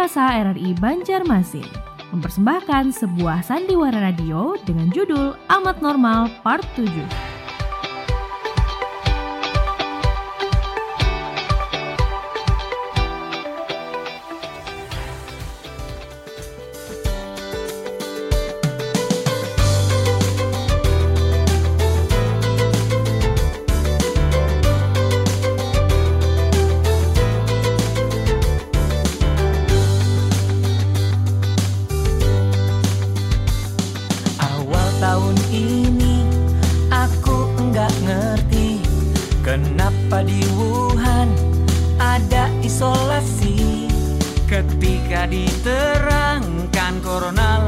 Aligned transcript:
Angkasa 0.00 0.32
RRI 0.56 0.80
Banjarmasin 0.80 1.68
mempersembahkan 2.16 2.88
sebuah 2.88 3.44
sandiwara 3.44 4.00
radio 4.00 4.56
dengan 4.64 4.88
judul 4.88 5.36
Amat 5.52 5.84
Normal 5.84 6.32
Part 6.40 6.64
7. 6.72 7.29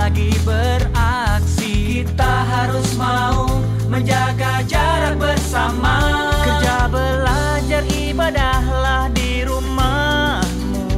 Lagi 0.02 0.34
beraksi. 0.42 2.02
Kita 2.02 2.34
harus 2.42 2.98
mau 2.98 3.46
menjaga 3.86 4.66
jarak 4.66 5.14
bersama. 5.14 6.26
Kerja 6.42 6.90
belajar 6.90 7.86
ibadahlah 7.86 9.06
di 9.14 9.46
rumahmu. 9.46 10.90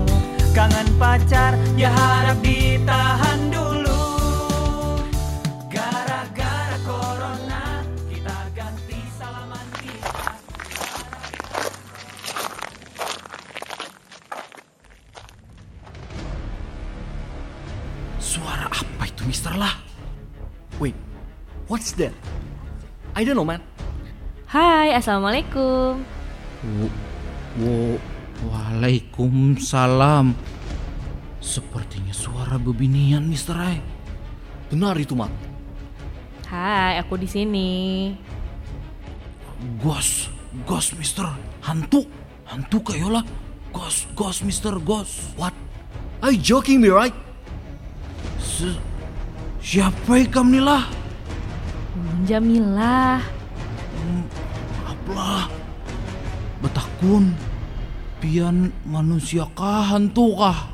Kangen 0.56 0.88
pacar 0.96 1.52
ya 1.76 1.92
harap 1.92 2.40
ditahan 2.40 3.43
Mister 19.24 19.56
lah? 19.56 19.72
Wait, 20.76 20.94
what's 21.66 21.96
that? 21.96 22.12
I 23.16 23.24
don't 23.24 23.38
know, 23.38 23.46
man. 23.46 23.62
Hai, 24.50 24.94
Assalamualaikum. 24.94 26.04
Wo- 26.62 26.96
wo- 27.58 28.00
Waalaikumsalam. 28.44 30.36
Sepertinya 31.40 32.12
suara 32.12 32.60
bebinian, 32.60 33.24
Mister 33.24 33.56
Rai. 33.56 33.80
Benar 34.68 34.98
itu, 35.00 35.16
Mak. 35.16 35.32
Hai, 36.50 37.00
aku 37.00 37.16
di 37.16 37.28
sini. 37.30 37.68
Ghost, 39.80 40.28
ghost, 40.68 40.92
Mister. 41.00 41.24
Hantu, 41.64 42.04
hantu 42.44 42.78
kayola. 42.84 43.24
Ghost, 43.72 44.12
ghost, 44.12 44.44
Mister, 44.44 44.76
ghost. 44.82 45.32
What? 45.40 45.56
Are 46.20 46.30
you 46.30 46.40
joking 46.40 46.84
me, 46.84 46.92
right? 46.92 47.14
Se- 48.38 48.78
siapa 49.64 50.20
ikam 50.20 50.52
nih 50.52 50.60
lah? 50.60 50.84
Ulun 51.96 52.20
Jamilah. 52.28 53.24
Maaflah. 54.84 55.48
Betakun. 56.60 57.32
Pian 58.20 58.68
manusia 58.84 59.48
kah 59.56 59.96
hantu 59.96 60.36
kah? 60.36 60.68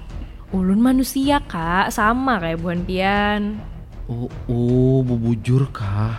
Ulun 0.50 0.82
manusia 0.82 1.38
kak, 1.46 1.94
sama 1.94 2.42
kayak 2.42 2.58
Buan 2.58 2.82
Pian. 2.82 3.62
Oh, 4.10 4.26
oh, 4.50 5.06
bubujur 5.06 5.70
kah? 5.70 6.18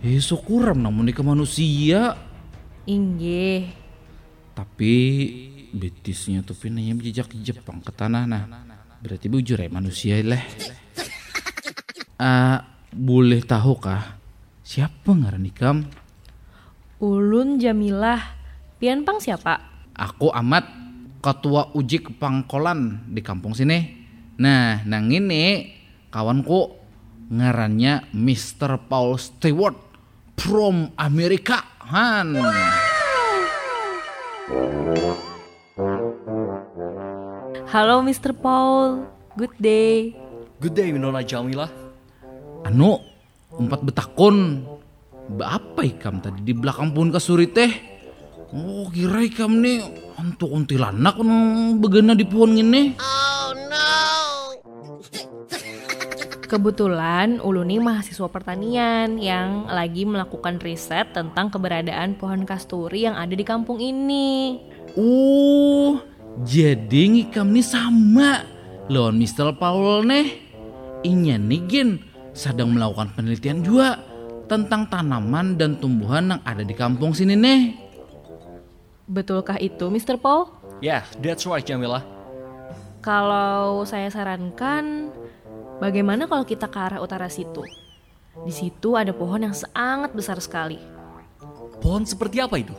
Eh, 0.00 0.16
so 0.24 0.40
kurang 0.40 0.80
namun 0.80 1.12
ke 1.12 1.20
manusia. 1.20 2.16
Inggih. 2.88 3.68
Tapi 4.56 4.92
betisnya 5.76 6.40
tuh 6.40 6.56
pinanya 6.56 6.96
berjejak 6.96 7.28
Jepang 7.44 7.84
ke 7.84 7.92
tanah 7.92 8.24
nah. 8.24 8.44
Berarti 9.04 9.28
bujur 9.28 9.60
ya 9.60 9.68
manusia 9.68 10.16
lah. 10.24 10.40
Ah, 12.16 12.64
boleh 12.96 13.44
tahu 13.44 13.76
kah 13.76 14.16
siapa 14.64 15.12
ngaran 15.12 15.44
ikam? 15.52 15.84
Ulun 16.96 17.60
Jamilah. 17.60 18.32
Pian 18.80 19.04
Pang 19.04 19.20
siapa? 19.20 19.60
Aku 19.92 20.32
amat 20.32 20.64
ketua 21.20 21.76
uji 21.76 22.00
kepangkolan 22.00 23.04
di 23.12 23.20
kampung 23.20 23.52
sini. 23.52 24.08
Nah, 24.40 24.80
nang 24.88 25.12
ini 25.12 25.76
kawanku 26.08 26.72
ngarannya 27.28 28.08
Mr. 28.16 28.80
Paul 28.88 29.20
Stewart 29.20 29.76
from 30.40 30.96
Amerika. 30.96 31.68
Han. 31.92 32.32
Halo 37.68 38.00
Mr. 38.00 38.32
Paul. 38.32 39.04
Good 39.36 39.52
day. 39.60 40.16
Good 40.64 40.72
day, 40.72 40.88
Winona 40.96 41.20
Jamila. 41.20 41.85
Anu, 42.76 43.00
empat 43.56 43.88
betakon. 43.88 44.60
Ba 45.32 45.56
apa 45.56 45.80
ikam 45.80 46.20
tadi 46.20 46.44
di 46.44 46.52
belakang 46.52 46.92
pun 46.92 47.08
kasuri 47.08 47.48
teh? 47.48 47.72
Oh, 48.52 48.92
kira 48.92 49.24
ikam 49.24 49.64
nih 49.64 49.80
hantu 50.20 50.52
kuntilanak 50.52 51.16
nang 51.24 51.80
begana 51.80 52.12
di 52.12 52.28
pohon 52.28 52.52
ini. 52.52 52.92
Kebetulan 56.44 57.40
Ulun 57.40 57.72
ini 57.72 57.80
mahasiswa 57.80 58.28
pertanian 58.28 59.16
yang 59.16 59.72
lagi 59.72 60.04
melakukan 60.04 60.60
riset 60.60 61.16
tentang 61.16 61.48
keberadaan 61.48 62.20
pohon 62.20 62.44
kasturi 62.44 63.08
yang 63.08 63.16
ada 63.16 63.32
di 63.32 63.40
kampung 63.48 63.80
ini. 63.80 64.60
Oh, 65.00 65.96
jadi 66.44 67.08
ngikam 67.08 67.56
nih 67.56 67.64
sama 67.64 68.44
lawan 68.92 69.16
Mr. 69.16 69.56
Paul 69.56 70.04
nih. 70.04 70.44
Inya 71.08 71.40
nih 71.40 71.64
Gin 71.72 72.15
sedang 72.36 72.76
melakukan 72.76 73.16
penelitian 73.16 73.64
juga 73.64 73.96
tentang 74.44 74.84
tanaman 74.92 75.56
dan 75.56 75.80
tumbuhan 75.80 76.36
yang 76.36 76.42
ada 76.44 76.60
di 76.60 76.76
kampung 76.76 77.16
sini 77.16 77.32
nih. 77.32 77.60
Betulkah 79.08 79.56
itu 79.56 79.88
Mr. 79.88 80.20
Paul? 80.20 80.52
Yeah, 80.84 81.08
that's 81.24 81.48
right, 81.48 81.64
Jamila. 81.64 82.04
Kalau 83.00 83.86
saya 83.88 84.12
sarankan, 84.12 85.08
bagaimana 85.80 86.28
kalau 86.28 86.44
kita 86.44 86.68
ke 86.68 86.78
arah 86.78 87.00
utara 87.00 87.32
situ? 87.32 87.64
Di 88.44 88.52
situ 88.52 88.92
ada 88.98 89.16
pohon 89.16 89.48
yang 89.48 89.56
sangat 89.56 90.12
besar 90.12 90.36
sekali. 90.42 90.76
Pohon 91.80 92.04
seperti 92.04 92.42
apa 92.44 92.60
itu? 92.60 92.76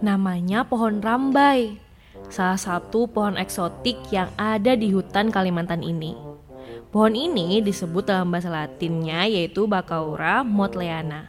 Namanya 0.00 0.64
pohon 0.64 1.04
rambai. 1.04 1.76
Salah 2.32 2.56
satu 2.56 3.04
pohon 3.10 3.36
eksotik 3.36 4.00
yang 4.08 4.32
ada 4.40 4.72
di 4.72 4.88
hutan 4.88 5.28
Kalimantan 5.28 5.84
ini. 5.84 6.25
Pohon 6.96 7.12
ini 7.12 7.60
disebut 7.60 8.08
dalam 8.08 8.32
bahasa 8.32 8.48
Latinnya 8.48 9.28
yaitu 9.28 9.68
Bacaura 9.68 10.40
motleyana. 10.40 11.28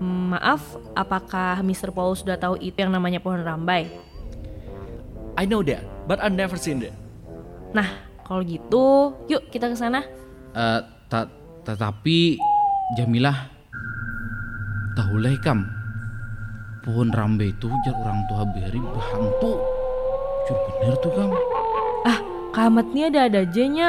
Hmm, 0.00 0.32
Maaf, 0.32 0.80
apakah 0.96 1.60
Mr. 1.60 1.92
Paul 1.92 2.16
sudah 2.16 2.40
tahu 2.40 2.56
itu 2.64 2.80
yang 2.80 2.88
namanya 2.88 3.20
pohon 3.20 3.44
rambai? 3.44 3.84
I 5.36 5.44
know 5.44 5.60
that, 5.60 5.84
but 6.08 6.24
I've 6.24 6.32
never 6.32 6.56
seen 6.56 6.80
that. 6.80 6.96
Nah, 7.76 8.00
kalau 8.24 8.40
gitu, 8.48 9.12
yuk 9.28 9.44
kita 9.52 9.68
ke 9.68 9.76
sana. 9.76 10.08
Eh, 10.56 10.80
ta- 11.12 11.28
tetapi 11.68 12.40
Jamilah 12.96 13.36
tahulah 14.96 15.36
ikam 15.36 15.68
pohon 16.80 17.12
rambe 17.12 17.52
itu 17.52 17.68
jar 17.84 17.92
orang 17.92 18.24
tua 18.24 18.48
beri 18.56 18.80
berhantu 18.80 19.52
Jur 20.48 20.56
bener 20.64 20.96
tuh 21.04 21.12
kam 21.12 21.28
Ah, 22.08 22.18
kamat 22.56 22.88
nih 22.96 23.12
ada-ada 23.12 23.44
aja 23.44 23.64
nya. 23.68 23.88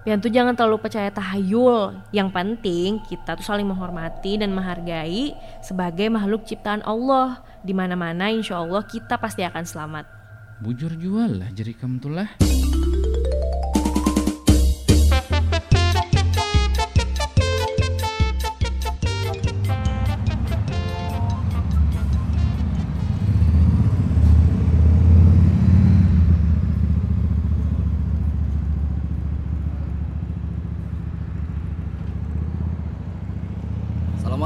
Pian 0.00 0.16
tuh 0.16 0.32
jangan 0.32 0.56
terlalu 0.56 0.80
percaya 0.80 1.12
tahayul. 1.12 1.92
Yang 2.08 2.28
penting 2.32 3.04
kita 3.04 3.36
tuh 3.36 3.44
saling 3.44 3.68
menghormati 3.68 4.40
dan 4.40 4.48
menghargai 4.48 5.36
sebagai 5.60 6.08
makhluk 6.08 6.48
ciptaan 6.48 6.80
Allah. 6.88 7.44
Di 7.60 7.76
mana-mana 7.76 8.32
insya 8.32 8.64
Allah 8.64 8.80
kita 8.80 9.20
pasti 9.20 9.44
akan 9.44 9.64
selamat. 9.64 10.04
bujur 10.60 10.92
jual 10.92 11.40
lah 11.40 11.48
jadi 11.56 11.72
kam 11.72 11.96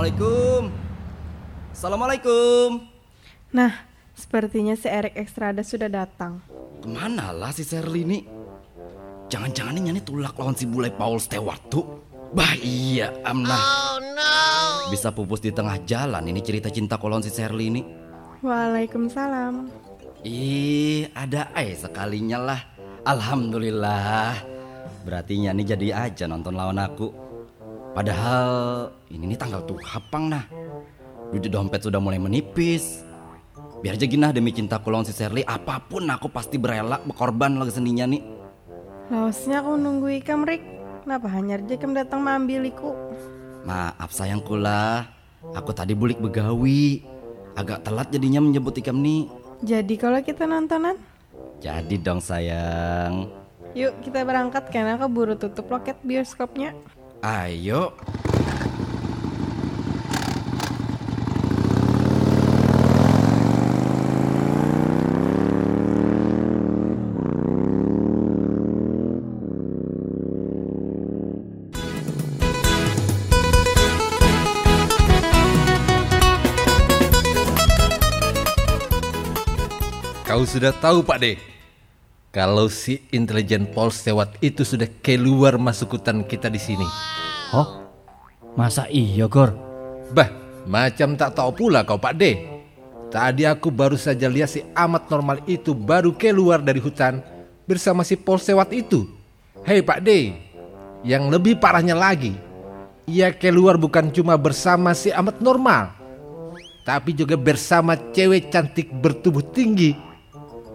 Assalamualaikum. 0.04 0.62
Assalamualaikum. 1.72 2.68
Nah, 3.56 3.72
Sepertinya 4.14 4.76
si 4.76 4.86
Erik 4.86 5.16
Ekstrada 5.16 5.64
sudah 5.66 5.88
datang. 5.88 6.44
Ke 6.84 6.86
mana 6.86 7.32
lah 7.32 7.50
si 7.50 7.64
Sherly 7.64 8.04
ini? 8.04 8.20
Jangan-jangan 9.32 9.74
ini 9.74 9.90
nyanyi 9.90 10.04
tulak 10.04 10.36
lawan 10.36 10.54
si 10.54 10.68
bule 10.68 10.92
Paul 10.94 11.16
Stewart 11.16 11.58
tuh. 11.66 12.04
Bah 12.36 12.54
iya, 12.60 13.16
Amna. 13.24 13.56
Bisa 14.92 15.08
pupus 15.10 15.40
di 15.40 15.50
tengah 15.50 15.80
jalan 15.82 16.28
ini 16.28 16.44
cerita 16.44 16.68
cinta 16.68 17.00
kolon 17.00 17.24
si 17.24 17.32
Sherly 17.32 17.72
ini. 17.72 17.82
Waalaikumsalam. 18.44 19.72
Ih, 20.20 21.08
ada 21.16 21.48
eh 21.56 21.74
sekalinya 21.74 22.38
lah. 22.44 22.60
Alhamdulillah. 23.08 24.36
Berarti 25.02 25.42
Nyani 25.42 25.64
jadi 25.64 25.88
aja 25.96 26.28
nonton 26.28 26.54
lawan 26.54 26.76
aku. 26.76 27.23
Padahal 27.94 28.90
ini 29.06 29.30
nih 29.30 29.38
tanggal 29.38 29.62
tuh 29.62 29.78
hapang 29.86 30.26
nah. 30.26 30.42
Duit 31.30 31.46
dompet 31.46 31.78
sudah 31.78 32.02
mulai 32.02 32.18
menipis. 32.18 33.06
Biar 33.80 33.94
aja 33.94 34.06
gini 34.08 34.26
demi 34.34 34.50
cinta 34.50 34.82
lawan 34.82 35.06
si 35.06 35.14
Sherly, 35.14 35.46
apa 35.46 35.78
pun 35.78 36.10
aku 36.10 36.26
pasti 36.26 36.58
berela 36.58 36.98
berkorban 37.06 37.54
lagi 37.54 37.70
seninya 37.78 38.10
nih. 38.10 38.22
Laosnya 39.14 39.62
aku 39.62 39.78
nunggu 39.78 40.08
ikam 40.18 40.42
Rik. 40.42 40.64
Kenapa 41.04 41.28
hanya 41.30 41.60
aja 41.60 41.74
ikam 41.76 41.92
datang 41.92 42.24
mengambil 42.24 42.66
iku? 42.66 42.96
Maaf 43.62 44.10
sayangku 44.10 44.56
lah. 44.58 45.06
Aku 45.52 45.70
tadi 45.70 45.92
bulik 45.92 46.18
begawi. 46.18 47.04
Agak 47.54 47.86
telat 47.86 48.10
jadinya 48.10 48.42
menyebut 48.42 48.74
ikam 48.74 48.98
nih. 48.98 49.30
Jadi 49.62 49.94
kalau 49.94 50.18
kita 50.18 50.48
nontonan, 50.50 50.98
Jadi 51.62 51.96
dong 52.02 52.18
sayang. 52.18 53.30
yuk 53.74 53.90
kita 54.06 54.22
berangkat 54.22 54.70
karena 54.70 54.94
keburu 54.94 55.34
tutup 55.38 55.66
loket 55.70 55.98
bioskopnya. 56.02 56.74
Ayo. 57.24 57.96
Kau 80.28 80.44
sudah 80.44 80.76
tahu 80.76 81.00
Pak 81.00 81.24
De, 81.24 81.40
kalau 82.34 82.66
si 82.68 83.00
intelijen 83.14 83.64
Paul 83.70 83.88
Stewart 83.94 84.34
itu 84.44 84.60
sudah 84.66 84.90
keluar 85.00 85.56
masuk 85.56 85.96
hutan 85.96 86.20
kita 86.26 86.52
di 86.52 86.60
sini. 86.60 87.13
Oh, 87.54 87.86
masa 88.58 88.90
iya 88.90 89.30
Gor? 89.30 89.54
Bah, 90.10 90.26
macam 90.66 91.14
tak 91.14 91.38
tahu 91.38 91.54
pula 91.54 91.86
kau 91.86 91.94
Pak 91.94 92.14
De. 92.18 92.32
Tadi 93.14 93.46
aku 93.46 93.70
baru 93.70 93.94
saja 93.94 94.26
lihat 94.26 94.50
si 94.50 94.66
amat 94.74 95.06
normal 95.06 95.38
itu 95.46 95.70
baru 95.70 96.10
keluar 96.18 96.58
dari 96.58 96.82
hutan 96.82 97.22
bersama 97.62 98.02
si 98.02 98.18
Paul 98.18 98.42
Stewart 98.42 98.74
itu. 98.74 99.06
Hei 99.62 99.86
Pak 99.86 100.02
De, 100.02 100.34
yang 101.06 101.30
lebih 101.30 101.62
parahnya 101.62 101.94
lagi, 101.94 102.34
ia 103.06 103.30
keluar 103.30 103.78
bukan 103.78 104.10
cuma 104.10 104.34
bersama 104.34 104.90
si 104.90 105.14
amat 105.14 105.38
normal, 105.38 105.94
tapi 106.82 107.14
juga 107.14 107.38
bersama 107.38 107.94
cewek 107.94 108.50
cantik 108.50 108.90
bertubuh 108.90 109.46
tinggi, 109.54 109.94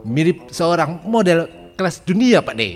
mirip 0.07 0.47
seorang 0.47 1.03
model 1.03 1.43
kelas 1.75 1.99
dunia 2.07 2.39
Pak 2.39 2.55
De. 2.55 2.69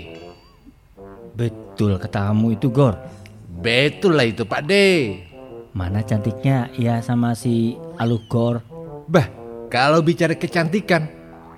Betul 1.32 1.96
katamu 1.96 2.52
itu 2.52 2.68
Gor. 2.68 3.23
Betul 3.64 4.20
lah 4.20 4.28
itu 4.28 4.44
Pak 4.44 4.60
De. 4.68 5.16
Mana 5.72 6.04
cantiknya 6.04 6.68
ia 6.76 7.00
sama 7.00 7.32
si 7.32 7.80
Aluh 7.96 8.20
Gor. 8.28 8.60
Bah, 9.08 9.24
kalau 9.72 10.04
bicara 10.04 10.36
kecantikan, 10.36 11.08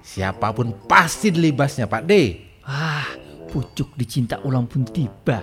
siapa 0.06 0.54
pun 0.54 0.70
pasti 0.86 1.34
dilibasnya 1.34 1.90
Pak 1.90 2.02
De. 2.06 2.22
Ah, 2.62 3.10
pucuk 3.50 3.98
dicinta 3.98 4.38
ulang 4.46 4.70
pun 4.70 4.86
tiba. 4.86 5.42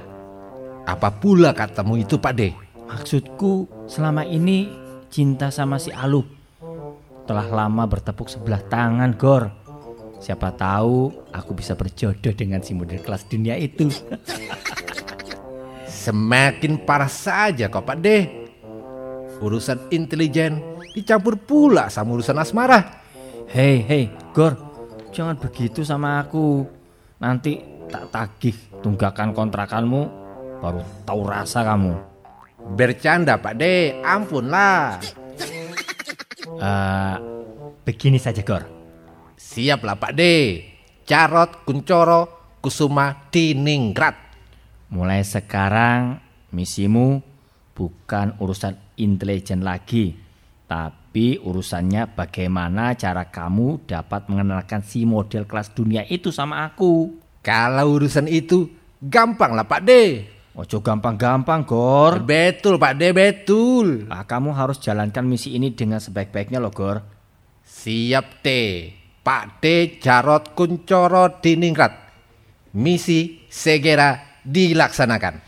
Apa 0.88 1.12
pula 1.12 1.52
katamu 1.52 2.00
itu 2.00 2.16
Pak 2.16 2.32
De? 2.32 2.56
Maksudku 2.88 3.68
selama 3.92 4.24
ini 4.24 4.72
cinta 5.12 5.52
sama 5.52 5.76
si 5.84 5.92
Aluh. 5.92 6.24
Telah 7.28 7.52
lama 7.52 7.84
bertepuk 7.92 8.32
sebelah 8.32 8.64
tangan 8.72 9.20
Gor. 9.20 9.52
Siapa 10.24 10.56
tahu 10.56 11.12
aku 11.36 11.52
bisa 11.60 11.76
berjodoh 11.76 12.32
dengan 12.32 12.64
si 12.64 12.72
model 12.72 13.04
kelas 13.04 13.28
dunia 13.28 13.60
itu. 13.60 13.92
Semakin 16.04 16.84
parah 16.84 17.08
saja 17.08 17.72
kok 17.72 17.88
Pak 17.88 17.98
De. 18.04 18.28
Urusan 19.40 19.88
intelijen 19.88 20.60
dicampur 20.92 21.40
pula 21.40 21.88
sama 21.88 22.20
urusan 22.20 22.44
asmara. 22.44 23.00
Hei, 23.48 23.80
hei, 23.88 24.12
Gor, 24.36 24.60
jangan 25.16 25.40
begitu 25.40 25.88
sama 25.88 26.20
aku. 26.20 26.68
Nanti 27.24 27.64
tak 27.88 28.12
tagih 28.12 28.56
tunggakan 28.84 29.32
kontrakanmu, 29.32 30.02
baru 30.60 30.84
tahu 31.08 31.22
rasa 31.24 31.64
kamu. 31.64 31.96
Bercanda 32.76 33.40
Pak 33.40 33.56
De, 33.56 34.04
ampunlah. 34.04 35.00
Eh, 36.60 37.16
begini 37.88 38.20
saja, 38.20 38.44
Gor. 38.44 38.68
Siaplah 39.40 39.96
Pak 39.96 40.12
De. 40.20 40.36
Carot, 41.08 41.64
Kuncoro, 41.64 42.56
Kusuma, 42.60 43.28
Diningrat. 43.32 44.23
Mulai 44.94 45.26
sekarang 45.26 46.22
misimu 46.54 47.18
bukan 47.74 48.38
urusan 48.38 48.78
intelijen 48.94 49.66
lagi, 49.66 50.14
tapi 50.70 51.42
urusannya 51.42 52.14
bagaimana 52.14 52.94
cara 52.94 53.26
kamu 53.26 53.90
dapat 53.90 54.30
mengenalkan 54.30 54.86
si 54.86 55.10
model 55.10 55.50
kelas 55.50 55.74
dunia 55.74 56.06
itu 56.06 56.30
sama 56.30 56.70
aku. 56.70 57.10
Kalau 57.42 57.98
urusan 57.98 58.30
itu 58.30 58.70
gampang 59.02 59.58
lah 59.58 59.66
Pak 59.66 59.82
De. 59.82 60.30
Ojo 60.54 60.86
gampang-gampang, 60.86 61.66
Gor. 61.66 62.22
Betul 62.22 62.78
Pak 62.78 62.94
De, 62.94 63.10
betul. 63.18 64.06
Ah, 64.14 64.30
kamu 64.30 64.54
harus 64.54 64.78
jalankan 64.78 65.26
misi 65.26 65.58
ini 65.58 65.74
dengan 65.74 65.98
sebaik-baiknya 65.98 66.62
loh, 66.62 66.70
Gor. 66.70 67.02
Siap 67.66 68.46
T. 68.46 68.48
Pak 69.26 69.58
D 69.58 69.98
Jarot 69.98 70.54
Kuncoro 70.54 71.42
Diningrat. 71.42 71.98
Misi 72.78 73.42
segera 73.50 74.33
dilaksanakan. 74.44 75.40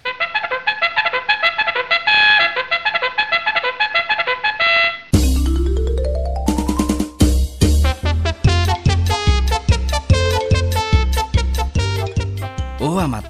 Oh 12.79 13.01
amat. 13.03 13.27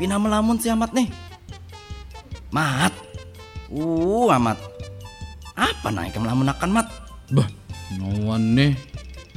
Pina 0.00 0.16
melamun 0.16 0.56
si 0.56 0.72
amat 0.72 0.94
nih. 0.96 1.08
Mat. 2.54 2.94
Uh 3.68 4.32
amat. 4.32 4.56
Apa 5.56 5.88
naik 5.92 6.16
melamun 6.16 6.48
akan 6.52 6.70
mat? 6.70 6.86
Bah, 7.32 7.48
nawan 7.98 8.54
nih. 8.54 8.72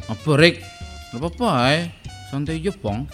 Apa 0.07 0.37
Rick? 0.37 0.61
Gak 1.09 1.19
apa-apa 1.19 1.49
eh. 1.73 1.83
Santai 2.29 2.61
aja 2.61 2.69
pong. 2.75 3.09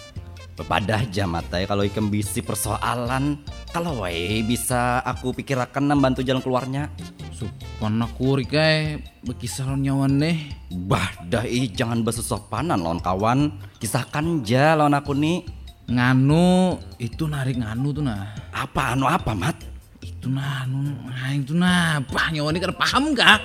Pepadah 0.56 1.04
aja 1.04 1.28
mata 1.28 1.60
ya 1.60 1.68
kalau 1.68 1.84
ikan 1.84 2.08
bisi 2.08 2.40
persoalan. 2.40 3.36
Kalau 3.68 4.00
wae 4.00 4.40
bisa 4.40 5.04
aku 5.04 5.36
pikirkan 5.36 5.84
membantu 5.84 6.24
jalan 6.24 6.40
keluarnya. 6.40 6.88
Supan 7.36 8.00
aku 8.00 8.40
Rick 8.40 8.56
eh. 8.56 9.04
Bekisah 9.20 9.76
nyawan 9.76 10.16
nih. 10.16 10.48
Bah 10.88 11.12
dah 11.28 11.44
ih 11.44 11.68
jangan 11.68 12.00
bersesopanan 12.00 12.80
lawan 12.80 13.04
kawan. 13.04 13.52
Kisahkan 13.76 14.40
aja 14.40 14.72
lawan 14.80 14.96
aku 14.96 15.12
nih. 15.12 15.44
Nganu, 15.92 16.80
itu 16.96 17.28
narik 17.28 17.60
nganu 17.60 17.92
tuh 17.92 18.02
nah. 18.08 18.32
Apa 18.56 18.96
anu 18.96 19.04
apa 19.04 19.36
mat? 19.36 19.60
Itu 20.00 20.32
nah, 20.32 20.64
anu, 20.64 20.88
nah 21.04 21.36
itu 21.36 21.52
nah. 21.52 22.00
Bah, 22.00 22.32
nyawan 22.32 22.56
ini 22.56 22.64
kada 22.64 22.74
paham 22.74 23.12
kah? 23.12 23.36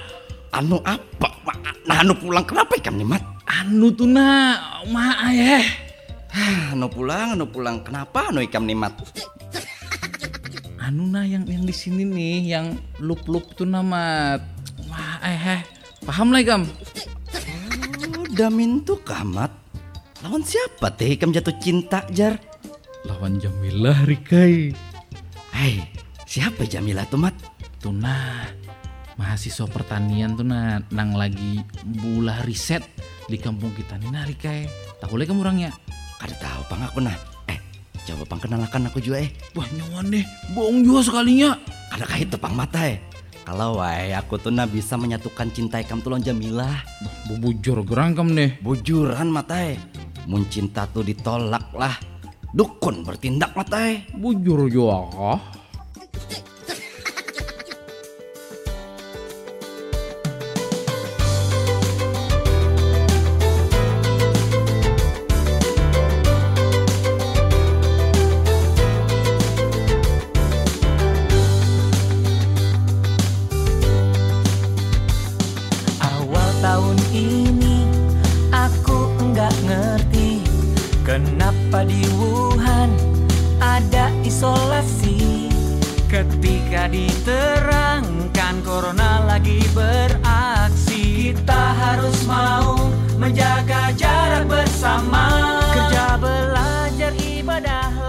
Anu 0.56 0.80
apa? 0.88 1.28
Nah 1.92 2.08
anu 2.08 2.16
pulang 2.16 2.48
kenapa 2.48 2.72
ikan 2.80 2.96
nih 2.96 3.04
mat? 3.04 3.22
Anu 3.52 3.92
tuh 3.92 4.08
nah, 4.08 4.80
ma 4.88 5.28
ayah. 5.28 5.91
Hah, 6.32 6.72
Anu 6.74 6.88
pulang, 6.88 7.36
anu 7.36 7.46
pulang. 7.52 7.84
Kenapa 7.84 8.32
anu 8.32 8.40
ikam 8.40 8.64
nih 8.64 8.78
mat? 8.80 8.96
Anu 10.88 11.06
nah 11.06 11.22
yang 11.22 11.46
yang 11.46 11.62
di 11.62 11.76
sini 11.76 12.02
nih, 12.02 12.58
yang 12.58 12.74
lup-lup 12.98 13.54
tuh 13.54 13.70
nama. 13.70 14.34
Wah, 14.90 15.22
eh, 15.22 15.60
eh. 15.60 15.62
Paham 16.02 16.34
lah 16.34 16.42
ikam? 16.42 16.66
Oh, 18.18 18.26
Damin 18.34 18.82
tuh 18.82 18.98
kamat. 19.06 19.54
Lawan 20.26 20.42
siapa 20.42 20.90
teh 20.98 21.14
ikam 21.14 21.30
jatuh 21.30 21.54
cinta 21.62 22.02
jar? 22.10 22.38
Lawan 23.06 23.38
Jamilah 23.38 24.06
Rikai. 24.06 24.74
Hei, 25.54 25.82
siapa 26.26 26.66
Jamila 26.66 27.06
tuh 27.10 27.22
mat? 27.22 27.34
Tuh 27.82 27.94
nah, 27.94 28.46
mahasiswa 29.18 29.66
pertanian 29.70 30.38
tuh 30.38 30.46
nah, 30.46 30.82
nang 30.94 31.18
lagi 31.18 31.62
bulah 31.82 32.42
riset 32.46 32.86
di 33.26 33.38
kampung 33.38 33.74
kita 33.74 33.98
nih 33.98 34.10
nah 34.10 34.26
Rikai. 34.26 34.66
Tahu 35.02 35.18
lagi 35.18 35.30
kamu 35.30 35.42
orangnya? 35.42 35.72
Kada 36.22 36.38
tahu 36.38 36.62
pang 36.70 36.86
aku 36.86 37.02
nah. 37.02 37.18
Eh, 37.50 37.58
coba 38.06 38.30
pang 38.30 38.38
kenalkan 38.38 38.86
aku 38.86 39.02
juga 39.02 39.26
eh. 39.26 39.34
Wah 39.58 39.66
nyawan 39.74 40.14
deh, 40.14 40.22
bohong 40.54 40.86
juga 40.86 41.02
sekalinya. 41.10 41.58
Kada 41.90 42.06
kah 42.06 42.22
itu 42.22 42.38
pang 42.38 42.54
mata 42.54 42.86
eh. 42.86 43.02
Kalau 43.42 43.82
wae 43.82 44.14
aku 44.14 44.38
tuh 44.38 44.54
nah 44.54 44.70
bisa 44.70 45.02
menyatukan 45.02 45.50
cinta 45.50 45.82
ikam 45.82 45.98
tuh 45.98 46.14
lawan 46.14 46.22
Jamilah. 46.22 46.86
Bubujur 47.26 47.82
gerang 47.82 48.14
kam 48.14 48.38
nih. 48.38 48.62
Bujuran 48.62 49.34
matai. 49.34 49.82
Mun 50.30 50.46
cinta 50.46 50.86
tuh 50.86 51.02
ditolak 51.02 51.74
lah. 51.74 51.98
Dukun 52.54 53.02
bertindak 53.02 53.58
matai. 53.58 54.06
Bujur 54.14 54.70
juga 54.70 55.10
kah? 55.10 55.40
Kenapa 81.12 81.84
di 81.84 82.08
Wuhan 82.16 82.88
ada 83.60 84.08
isolasi? 84.24 85.52
Ketika 86.08 86.88
diterangkan 86.88 88.64
corona 88.64 89.20
lagi 89.28 89.60
beraksi. 89.76 91.36
Kita 91.36 91.76
harus 91.76 92.16
mau 92.24 92.80
menjaga 93.20 93.92
jarak 94.00 94.48
bersama. 94.48 95.60
Kerja 95.76 96.16
belajar 96.16 97.12
ibadahlah 97.20 98.01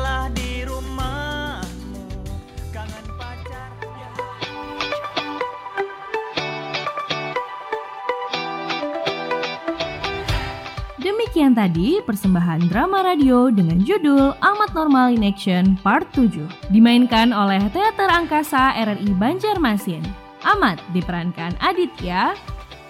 Demikian 11.33 11.57
tadi 11.57 11.97
persembahan 12.05 12.69
drama 12.69 13.01
radio 13.09 13.49
dengan 13.49 13.81
judul 13.81 14.37
Amat 14.45 14.77
Normal 14.77 15.17
in 15.17 15.25
Action 15.25 15.81
Part 15.81 16.05
7 16.13 16.45
Dimainkan 16.69 17.33
oleh 17.33 17.73
Teater 17.73 18.05
Angkasa 18.13 18.77
RRI 18.77 19.17
Banjarmasin. 19.17 20.05
Amat 20.45 20.77
diperankan 20.93 21.57
Aditya 21.57 22.37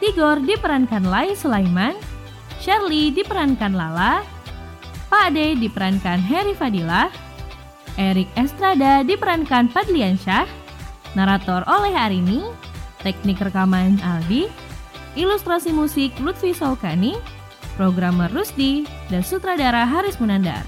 Tigor 0.03 0.43
diperankan 0.43 1.07
Lai 1.07 1.39
Sulaiman 1.39 1.95
Shirley 2.59 3.15
diperankan 3.15 3.79
Lala 3.79 4.27
Pak 5.07 5.31
Ade 5.31 5.55
diperankan 5.63 6.19
Heri 6.19 6.59
Fadilah 6.59 7.15
Erik 7.95 8.27
Estrada 8.35 9.07
diperankan 9.07 9.71
Fadlian 9.71 10.19
Syah 10.19 10.51
Narator 11.15 11.63
oleh 11.71 11.95
Arini 11.95 12.43
Teknik 13.07 13.39
rekaman 13.39 14.03
Aldi 14.03 14.51
Ilustrasi 15.15 15.71
musik 15.71 16.19
Lutfi 16.19 16.51
Saukani 16.51 17.32
programmer 17.75 18.29
Rusdi, 18.31 18.85
dan 19.09 19.25
sutradara 19.25 19.89
Haris 19.89 20.21
Munandar. 20.21 20.63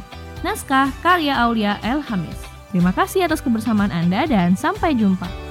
Naskah 0.45 0.93
karya 1.01 1.37
Aulia 1.41 1.81
El 1.81 2.05
Hamis. 2.05 2.37
Terima 2.75 2.91
kasih 2.91 3.25
atas 3.25 3.41
kebersamaan 3.41 3.95
Anda 3.95 4.27
dan 4.27 4.59
sampai 4.59 4.99
jumpa. 4.99 5.44